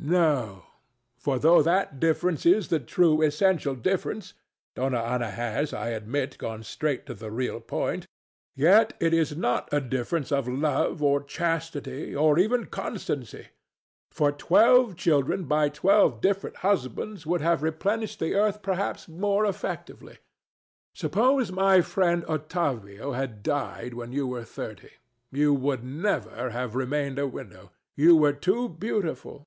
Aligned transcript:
No; 0.00 0.64
for 1.18 1.38
though 1.38 1.62
that 1.62 2.00
difference 2.00 2.44
is 2.44 2.66
the 2.66 2.80
true 2.80 3.22
essential 3.22 3.76
difference 3.76 4.34
Dona 4.74 4.98
Ana 5.00 5.30
has, 5.30 5.72
I 5.72 5.90
admit, 5.90 6.36
gone 6.36 6.64
straight 6.64 7.06
to 7.06 7.14
the 7.14 7.30
real 7.30 7.60
point 7.60 8.04
yet 8.56 8.94
it 8.98 9.14
is 9.14 9.36
not 9.36 9.68
a 9.72 9.80
difference 9.80 10.32
of 10.32 10.48
love 10.48 11.00
or 11.00 11.22
chastity, 11.22 12.12
or 12.12 12.40
even 12.40 12.66
constancy; 12.66 13.50
for 14.10 14.32
twelve 14.32 14.96
children 14.96 15.44
by 15.44 15.68
twelve 15.68 16.20
different 16.20 16.56
husbands 16.66 17.24
would 17.24 17.40
have 17.40 17.62
replenished 17.62 18.18
the 18.18 18.34
earth 18.34 18.62
perhaps 18.62 19.06
more 19.06 19.46
effectively. 19.46 20.18
Suppose 20.92 21.52
my 21.52 21.82
friend 21.82 22.24
Ottavio 22.26 23.12
had 23.12 23.44
died 23.44 23.94
when 23.94 24.10
you 24.10 24.26
were 24.26 24.42
thirty, 24.42 24.90
you 25.30 25.54
would 25.54 25.84
never 25.84 26.50
have 26.50 26.74
remained 26.74 27.20
a 27.20 27.28
widow: 27.28 27.70
you 27.94 28.16
were 28.16 28.32
too 28.32 28.68
beautiful. 28.68 29.44